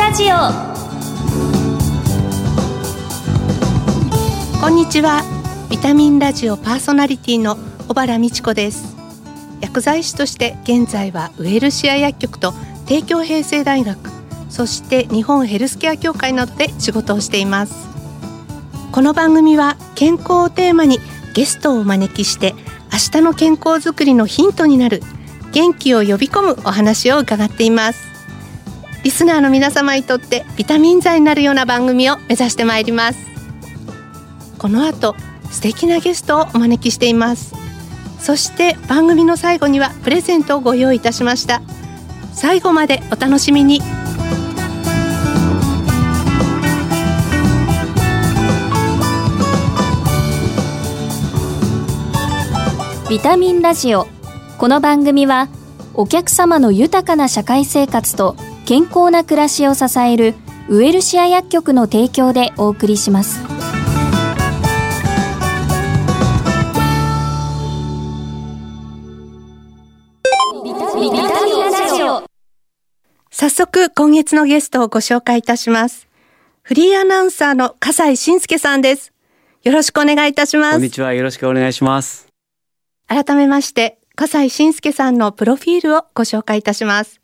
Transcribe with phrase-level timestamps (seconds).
[0.00, 0.34] ラジオ。
[4.58, 5.22] こんにちは。
[5.68, 8.96] ビタミンラジオパーソナリティの小原美智子です。
[9.60, 12.54] 薬剤師として現在はウエルシア薬局と
[12.86, 13.98] 帝京平成大学
[14.48, 17.86] そして日本ヘルスケア協会などで仕事をしています。
[18.92, 20.98] この番組は健康をテーマに
[21.34, 22.54] ゲストをお招きして
[22.90, 25.02] 明日の健康づくりのヒントになる
[25.52, 28.09] 元気を呼び込むお話を伺っています。
[29.02, 33.18] リスナーの皆様にとってビタミン剤になるような番組を目指してまいります。
[34.58, 35.16] この後
[35.50, 37.54] 素敵なゲストをお招きしています。
[38.18, 41.62] そして番組の最後にはプレゼントをご用意いたしました。
[42.34, 43.80] 最後までお楽しみに。
[53.08, 54.06] ビタミンラジオ。
[54.58, 55.48] この番組は
[55.94, 60.34] お客様の豊かな社会生活と健康な暮らしを支える
[60.68, 63.42] ウエルシア薬局の提供でお送りします。
[70.62, 71.14] ビタミン
[71.72, 72.24] ラジオ。
[73.30, 76.08] 早速今月のゲストをご紹介いたします。
[76.62, 79.12] フリーアナウンサーの笠井信介さんです。
[79.62, 80.74] よろしくお願いいたします。
[80.74, 81.12] こんにちは。
[81.12, 82.30] よろしくお願いします。
[83.10, 87.19] 改めまして笠井信介さんのプロフィールをご紹介いたします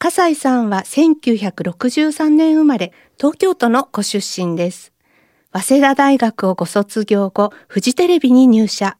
[0.00, 4.92] 笠井さんは1963年生まれ東京都のご出身です。
[5.52, 8.96] 早稲田大学をご卒業後フジテレビに入社。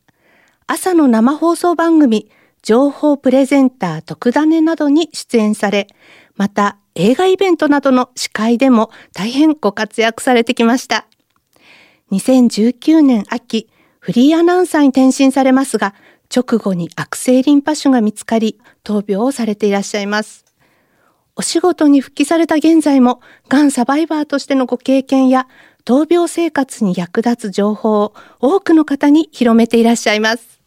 [0.66, 2.28] 朝の生放送番組
[2.62, 5.86] 情報プレゼンター特ダネなどに出演され
[6.36, 11.06] また映画イベントなどの司会でも大変ご活躍されてきました。
[12.10, 13.68] 2019年秋
[14.00, 15.94] フリーアナウンサーに転身されますが、
[16.34, 20.47] 直後に悪性リンパ腫が見つかり、闘病をされていらっしゃいます。
[21.38, 25.46] お仕事に復帰された現在も、がんサバイバーとしてのご経験や、
[25.84, 30.60] 闘病生活に役立つ情報を多くの方に広めていらっしゃいます。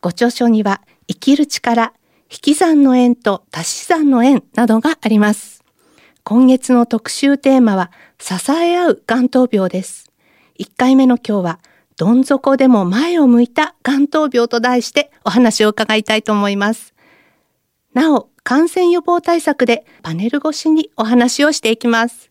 [0.00, 1.92] ご著書には、生きる力、
[2.32, 5.62] 引き算の縁と足し算の縁などがあります。
[6.24, 10.10] 今月の特集テーマは、支え合うがん闘病です。
[10.58, 11.58] 1回目の今日は、
[11.98, 16.94] どん底でも前を向いたがん闘病と題してお話を伺いたいと思います。
[17.92, 22.30] なお、感染予防対策でパネル越しにお話をしていきます。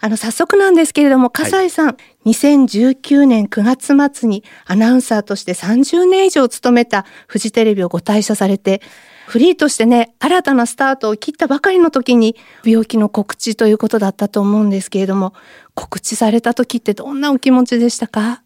[0.00, 8.80] あの、早速なんですけれども、笠井さん、2019年9月末にアナウンサーとして30年以上務めたフジテレビをご退社されて、
[9.26, 12.34] フリーとしてね、新たなスタートを切ったばかりの時に
[12.64, 15.34] 病気の告知ということだったと思うんですけれども、
[15.74, 18.42] 告知された時ってどんなお気持ちでしたか？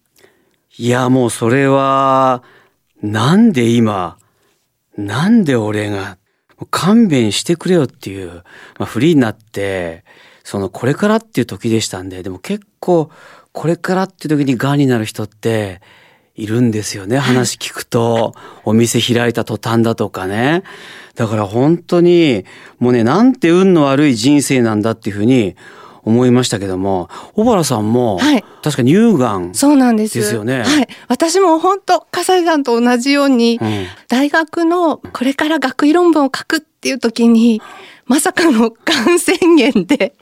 [0.77, 2.43] いや、もうそれは、
[3.01, 4.17] なんで今、
[4.97, 6.17] なんで俺が、
[6.67, 8.43] 勘弁してくれよっていう、
[8.77, 10.03] まあ、フリーになって、
[10.43, 13.09] そのこれからっていう時でしたんで、でも結構、
[13.51, 15.81] これからっていう時に癌になる人って、
[16.39, 17.17] いるんですよね。
[17.17, 18.33] 話聞くと、
[18.63, 20.63] お店開いた途端だとかね。
[21.15, 22.45] だから本当に、
[22.79, 25.57] もうね、なんて運の悪い人生なんだっていうふうに
[26.09, 30.17] 思いましたけども、小原さんも、はい確か乳がんそうなんです。
[30.17, 30.87] ですよねはい。
[31.07, 37.61] 私も本当笠井さんと同じように、うん大学のこれから学位論文を書くっていう時に、
[38.05, 40.15] まさかのがん宣言で、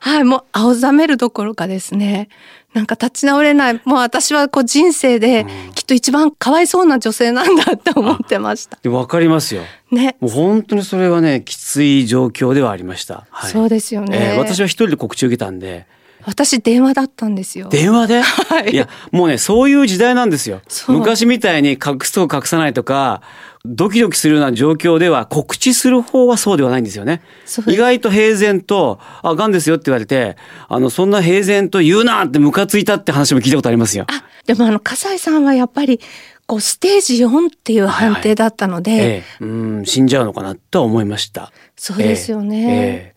[0.00, 2.28] はい、もう青ざめるどころかですね、
[2.74, 8.78] なんか立ち直れない、もう私はこう人生できっと一番かわいそうな女性なんだって思ってました。
[8.82, 9.62] でわかりますよ。
[9.92, 10.16] ね。
[10.20, 13.26] もう本当にそれはね、きつい状況ではありました。
[13.30, 14.34] はいそうですよね。
[14.34, 15.86] えー私は一人で告知を受けたんで、
[16.26, 17.68] 私電話だったんですよ。
[17.68, 20.60] 電話で、 はいや、もうね、そういう時代なんですよ。
[20.88, 23.22] 昔みたいに隠すとか隠さないとか、
[23.66, 27.22] ドキドキするような状況では告知する方はそうではないんですよね。
[27.66, 30.36] 意外と平然と、あ、癌ですよって言われて、
[30.68, 34.04] あの、そんな平然と言うなってムカついたって話も聞いたことありますよ。
[34.10, 35.98] あ、でもあの、笠井さんはやっぱり、
[36.46, 39.46] こう、ステージ4っていう判定だったので、ええ、う
[39.80, 41.50] ん、死んじゃうのかなとは思いました。
[41.74, 43.14] そうですよね、え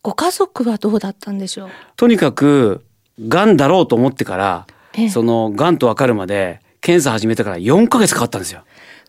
[0.00, 1.68] ご家族はどうだったんでしょう？
[1.96, 2.84] とにかく、
[3.18, 8.62] 癌だろうと思ってから、ええその癌と分かるまで、検査始めてから4ヶ月かかったんですよ。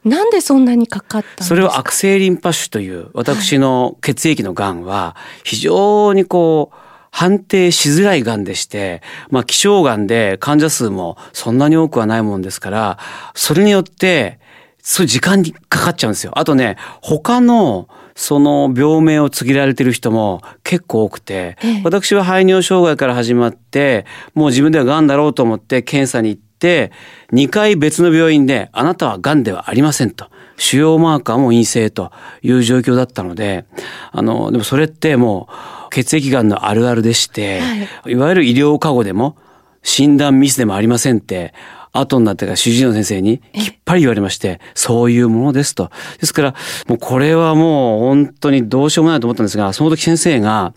[0.03, 1.43] なんでそんなにかかったんですか？
[1.45, 6.75] それを悪性リンパ腫という私の血液の癌は非常にこう
[7.11, 12.99] 判定しづらい癌でして、まあ希少癌で患者数もそんなに多くはないもんですから、
[13.35, 14.39] それによって
[14.81, 16.31] そう時間にかかっちゃうんですよ。
[16.35, 30.27] あとね、他のその病名を告げられてる人も結構多くて、ええ私は排尿障害から始まって、もう自分では癌だろうと思って検査に行っ、2回別の病院で、あなたは癌ではありませんと。
[30.57, 32.11] 腫瘍マーカーも陰性と
[32.43, 33.65] いう状況だったので、
[34.11, 35.49] あの、でもそれっても
[35.87, 39.37] う血液がんのあるあるでして、はい、いわゆる医療過誤でも
[39.81, 41.53] 診断ミスでもありませんって、
[41.93, 45.89] 後になってから主治医の先生にきっぱり言われまして、そういうものですと。
[46.19, 46.55] ですから、
[46.87, 50.73] もうこれはもう本当にどうしようもないと思ったんですが、その時先生が、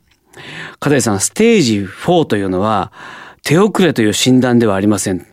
[0.80, 2.92] 片井さん、ステージ4というのは、
[3.42, 5.26] 手遅れという診断ではありません。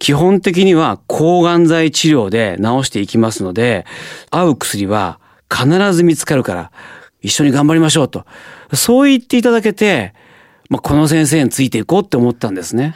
[0.00, 3.86] 基本的には抗がん剤治療で治していきますので、
[4.30, 6.72] 合う薬は必ず見つかるから、
[7.20, 8.24] 一緒に頑張りましょうと。
[8.72, 10.14] そう言っていただけて、
[10.70, 12.94] まあ、この先生についていこうって思ったんですね。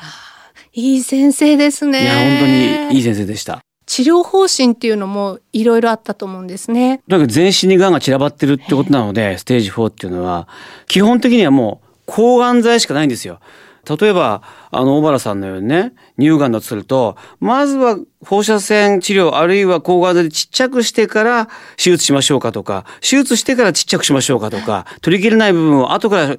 [0.73, 2.03] いい先生ですね。
[2.03, 2.47] いや、本当
[2.93, 3.61] にいい先生でした。
[3.85, 7.03] 治療方針っていうのもいろいろあったと思うんですね。
[7.07, 10.49] だから全身に癌が散らばってるってことなので、ステージ4っていうのは、
[10.87, 13.41] 基本的にはもう抗がん剤しかないんですよ。
[13.89, 21.47] 例えば、あの、小原さんのようにね、乳がんだとすると、まずは放射線治療、あるいは抗がん剤でちっちゃくしてから
[21.77, 26.37] 手術しましょうかとか、手術してからちっちゃくしましょうかとか、取り切れない部分を後から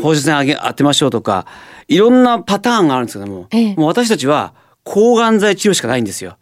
[0.00, 1.46] 放射線当てましょうとか、
[1.88, 6.36] いろんなパターンがあるんですけども、もう私たちは抗がん剤治療しかないんですよ。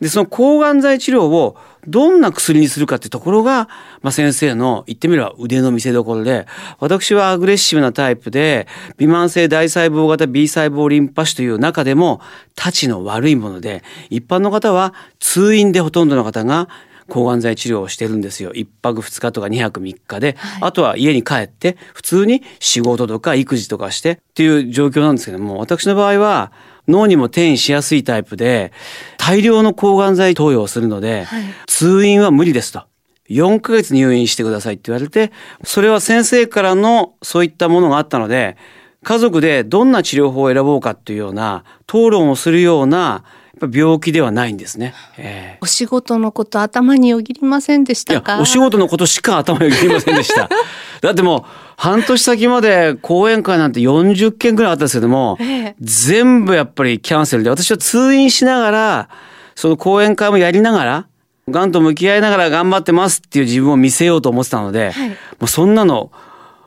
[0.00, 1.56] で、その抗がん剤治療を
[1.86, 3.68] どんな薬にするかってところが、
[4.02, 6.46] まあ、先生の言ってみれば腕の見せ所で、
[6.78, 8.66] 私はアグレッシブなタイプで、
[8.98, 12.20] 微慢性大細胞型 B 細胞リンパ腫という中でも、
[12.54, 16.68] たちの悪いもので、一般の方は通院でほとんどの方が
[17.08, 18.52] 抗がん剤治療をしてるんですよ。
[18.52, 26.52] 一泊二日とか二泊三日で、はい、あとは家に帰って普通に仕事とか育児とかしてっていう状況なんですけども、私の場合は
[26.88, 28.72] 脳にも転移しやすいタイプで、
[29.18, 32.82] 大量の抗がん剤投与をするので、はい、通院は無理ですと。
[33.28, 35.32] 4ヶ月入院してくださいって言われて、
[35.64, 38.56] それは先生からのそういったものがあったので、
[39.04, 43.24] 家族でどんな治療法を選ぼうかっていうような討論をするような
[43.66, 48.40] 病気ではないんですね、えー、お仕事のこと頭によぎりませんでしたか？
[48.40, 50.48] お仕事のことしか頭によぎりませんでした。
[51.00, 59.08] だってもう半年先まで講演会なんて40件ぐらいあったんですけども、えー、全部やっぱりキャンセルで私は通院しながら
[59.54, 61.06] その講演会もやりながら
[61.48, 66.10] がんと向き合いながら頑張ってますっていう自分を見せようと思ってたので、はい、もうそんなの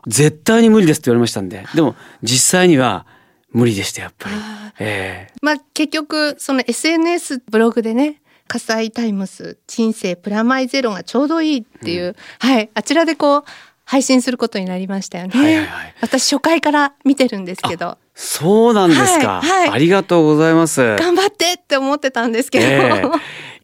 [0.08, 1.66] 絶対に無理ですって言われましたんで。
[1.76, 3.06] でも実際には
[3.52, 4.36] 無理でしたやっぱり。
[4.80, 13.44] えー、まあ結局その SNS ブログでね火災タイムス人生プラマイゼロがちょうどいいっていう、うん、はいあちらでこう
[13.86, 15.32] 配信することになりましたよね。
[15.34, 17.98] はいはいはい、私初回から見てるんですけど。
[18.14, 20.96] そうなんですか、はいはい、ありがとうございます。
[20.98, 22.66] 頑張ってって思ってたんですけど。
[22.66, 23.20] えー、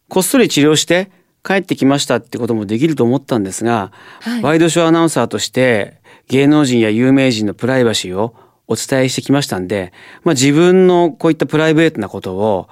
[0.10, 1.12] こっそり治療して
[1.44, 3.92] 帰ってきましたってこともできると思ったんですが、
[4.22, 8.36] はい、ワイドショーアナウンサーとして芸能人や有名人のプライバシーを
[8.68, 9.94] お伝えしてきましたんで、
[10.24, 12.70] まあ、自分のこういったプライベートなことを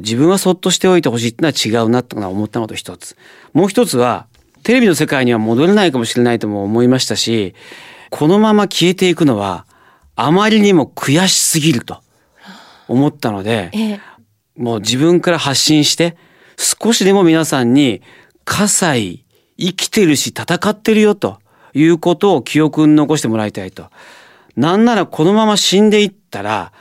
[0.00, 3.16] 自分はそっとしておいてほしいってのは違うなと思ったのと一つ。
[3.52, 4.26] もう一つは、
[4.62, 7.54] テレビの世界には戻れないかもしれないとも思いましたし、
[8.10, 9.66] このまま消えていくのは
[10.16, 12.00] あまりにも悔しすぎると
[12.86, 14.00] 思ったので、ええ、
[14.56, 16.16] もう自分から発信して
[16.56, 18.02] 少しでも皆さんに
[18.44, 19.24] 葛西
[19.58, 21.38] 生きてるし戦ってるよと
[21.74, 23.90] いうことを記憶に残してもらいたいと。
[24.56, 26.72] なんならこのまま死んでいったら、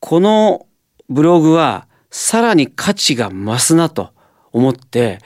[0.00, 0.66] この
[1.08, 4.10] ブログはさらに価値が増すなと
[4.52, 5.18] 思って、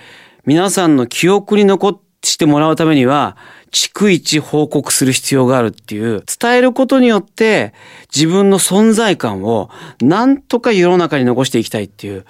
[0.45, 3.37] 皆さんの記憶に残してもらうためには、
[3.71, 7.75] 逐一報告する必要があるっていう、伝えることによって
[8.15, 12.25] 自分の存在感をなんとか世の中に残していきたいっていう、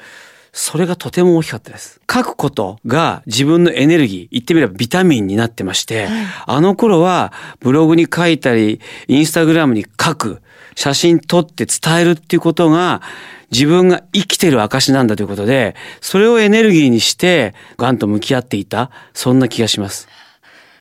[0.56, 2.00] それがとても大きかったです。
[2.08, 10.42] 書くことが自分のエネルギー、言ってみればビタミンになってまして、はい、あの頃はブログに書いたり、インスタグラムに書く、
[10.76, 13.02] 写真撮って伝えるっていうことが
[13.50, 20.06] 自分が生きてる証なんだということで、それをエネルギーにして、ガンと向き合っていた、そんな気がします。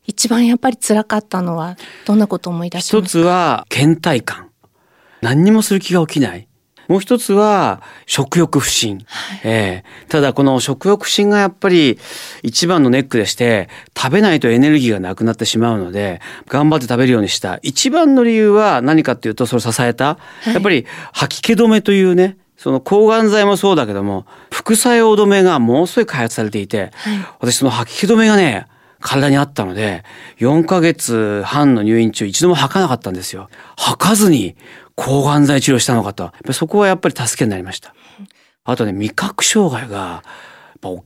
[0.06, 2.98] 一番やっぱり辛かったのは、どんなことを思い出しますか？
[3.00, 4.50] 一つは、倦怠感。
[5.20, 6.46] 何にもする気が起きない。
[6.88, 11.98] もう一つは食欲不振、はい、えー、ただこの食欲不振がやっぱり
[12.42, 17.58] 一番のネックでして食べないとエネルギーがなくなってしまうので頑張って食べるようにした。
[17.62, 28.68] 一番の理由は何かっていうとそれを支えた、はい、やっぱり吐き気止めというねその抗がん剤もそうだけども副作用止めがものすごい開発されていて、はい、私その吐き気止めがね
[29.04, 30.02] 体にあったので、
[30.38, 33.50] 4ヶ月半の入院中一度も吐かなかったんですよ。
[33.76, 34.56] 吐かずに
[34.96, 36.32] 抗がん剤治療したのかと。
[36.52, 37.94] そこはやっぱり助けになりました。
[38.64, 40.24] あとね、味覚障害が、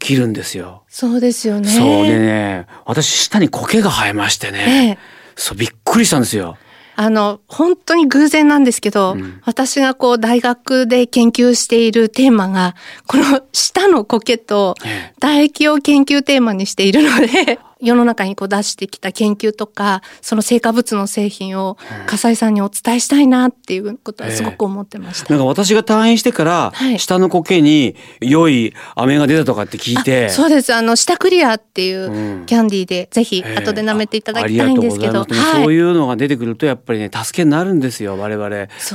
[0.01, 0.83] 起きるんですよ。
[0.89, 1.69] そうですよね。
[1.69, 4.99] そうでね、私下に苔が生えましてね、ええ、
[5.37, 6.57] そうびっくりしたんですよ。
[6.97, 12.75] あの、本当に偶然なんですけど、うん私がこう大学で研究しているテーマが、
[13.07, 25.31] この舌の苔とええ唾液を研究テーマにしているので、世の中にこう出してきた研究とか、その成果物の製品を笠井さんにお伝えしたいなっていうことはすごく思ってました。
[25.33, 26.99] なんか私が退院してから、はい。
[26.99, 30.27] 下の苔に良い飴が出たとかって聞いて。
[30.27, 30.75] あそうです。
[30.75, 33.57] あの、舌クリアっていうキャンディーで、ぜひええ。
[33.57, 35.53] 後で舐めていただきたいんですけど、あありがとうございます。
[35.53, 38.49] でもそういうのが出てくるとやっぱりね助けになるんですよ我々。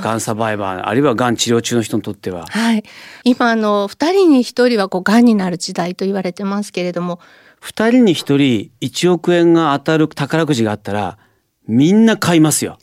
[0.04, 0.88] がんサバイバー。
[0.88, 2.46] あるいはがん治療中の人にとっては。
[2.48, 2.84] はい。
[3.24, 7.20] 今、あの、二人に一人はこう、癌になる時代と言われてますけれども、
[7.64, 11.18] 二人に一人1億円が当たる宝くじがあったら
[11.66, 12.78] みんな買いますよ。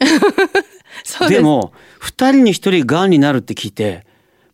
[1.05, 4.07] そうでも二人に一人がんになるって聞いて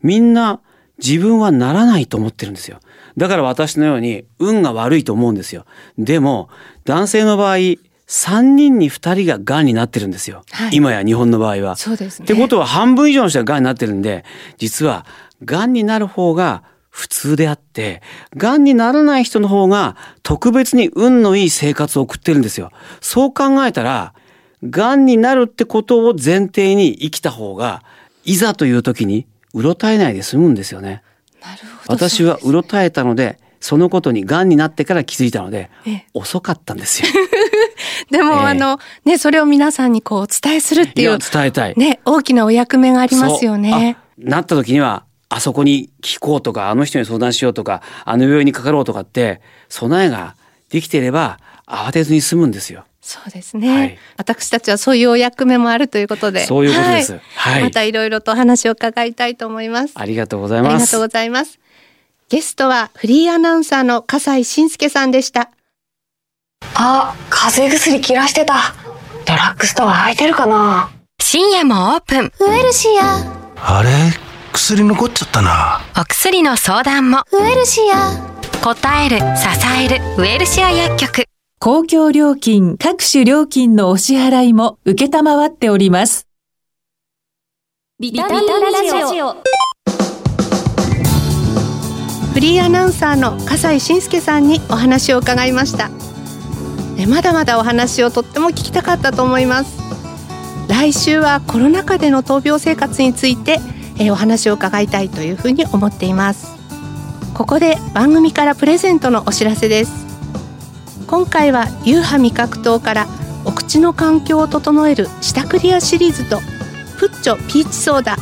[0.03, 0.59] みんな
[0.99, 2.81] 自分はならないと思ってるんですよ。
[3.17, 5.65] だから私のように運が悪いと思うんですよ。
[5.97, 6.49] でも
[6.85, 7.59] 男性の場合
[8.09, 10.43] 3人に2人ががんになってるんですよ。
[10.51, 11.77] はい今や日本の場合は。
[11.77, 12.25] そうですね。
[12.25, 14.25] ってことは半分以上の人ががんになってるんで
[14.59, 15.07] 実は
[15.45, 16.65] がんになる方が
[16.97, 18.01] 普通であって
[18.39, 22.71] がんにならない人の方が特別に運のいい生活を送ってるんですよ。
[23.03, 24.15] そう考えたら
[24.65, 27.83] がんになるってことを前提に生きた方が
[28.25, 31.03] いざという時にうろたえないで済むんですよね。
[31.43, 32.07] なるほど。
[32.09, 37.09] 私はうろたえたのでそのことにがんになってから気づいたのでええ遅かったんですよ。
[38.11, 41.75] でも、ええあの、ね、それを皆さんにこう、お伝えするっていう、伝えたい。
[41.77, 43.99] ね、大きなお役目がありますよね。
[44.17, 50.37] なった時にはあそこに聞こうとかあの人に相談しようとかあの病院にかかろうとかって備えが
[50.71, 52.85] できていれば慌てずに済むんですよ。
[53.01, 56.45] そうですね、はい私たちはそういうお役目もあるということで。
[56.45, 59.93] そういうことですはいまたいろいろとお話を伺いたいと思います。
[59.95, 60.87] ありがとうございあります。
[60.87, 61.59] がとうございます。
[62.29, 65.51] ゲストはフリーアナウンサーの笠井信介さんでした。
[66.75, 68.75] あ、風邪薬切らしてた。
[69.25, 70.91] ドラッグストア空いてるかな
[71.21, 72.33] 深夜もオープン。
[72.41, 73.23] ウエルシア
[73.57, 74.26] あれ？
[74.57, 77.19] 薬残っちゃったなお薬の相談も。
[77.31, 78.17] ウエルシア
[78.65, 79.25] 答える、支
[79.85, 81.25] える、ウエルシア薬局。
[81.61, 86.27] 公共料金各種料金のお支払いも受けたまわっております。
[88.01, 89.35] ビタミンラジオ
[92.33, 95.91] フリーアナウンサーの笠井信介さんにお話を伺いました
[96.99, 99.79] えまだまだお話をとっても聞きたかったと思います
[100.69, 103.61] 来週はコロナ禍での闘病生活について
[103.99, 106.55] えお話を伺いたいというふうに思っています。
[107.35, 110.07] ここで番組からプレゼントのお知らせです。
[111.07, 113.07] 今回はユーハ味覚糖から
[113.45, 116.39] お口の環境を整える舌クリアシリーズと
[116.99, 118.17] プッチョピーチソーダ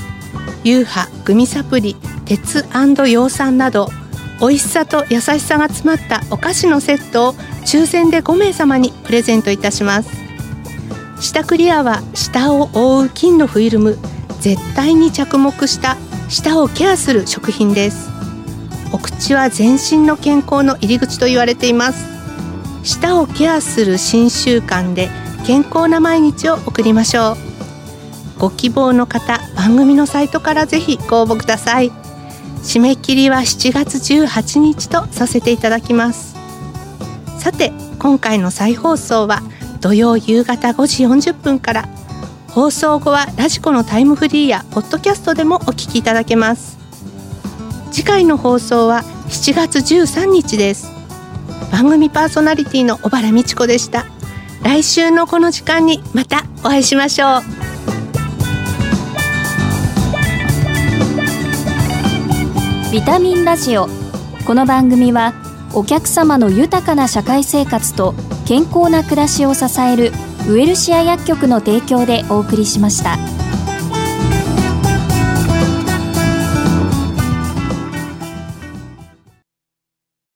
[0.65, 3.89] ユーハグミサプリ鉄葉酸など
[4.41, 7.33] 美味しさと優しさが詰まったお菓子のセットを
[7.65, 10.11] 抽選で5名様にプレゼントいたします。
[11.21, 13.97] 舌クリアは舌を覆う菌のフィルム
[14.45, 15.97] 絶対に着目した
[16.29, 18.11] 舌をケアする食品です。
[18.93, 22.05] お口は全身の健康の入り口と言われています。
[22.83, 25.09] 舌をケアする新習慣で
[25.47, 27.37] 健康な毎日を送りましょう。
[28.39, 31.91] ご希望の方番組のサイトからぜひご応募ください。
[32.63, 36.37] 締め切りは7月18日とさせていただきます。
[37.39, 39.41] さて今回の再放送は
[39.81, 41.89] 土曜夕方5時40分から
[42.55, 46.79] 放送後はラジコのタイムフリーやポッドキャストでもお聞きいただけます。
[47.91, 50.87] 次回の放送は7月13日です。
[51.73, 54.07] 番組パーソナリティの小原美智子でした。
[54.63, 57.43] 来週のこの時間にまたお会いしましょう。
[62.93, 63.89] ビタミンラジオ。
[64.47, 65.35] この番組は
[65.75, 68.15] お客様の豊かな社会生活と
[68.47, 70.13] 健康な暮らしを支える
[70.47, 73.34] ウエルシア薬局の提供でお送りしました。